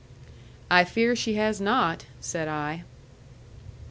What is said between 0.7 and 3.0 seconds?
"I fear she has not," said I.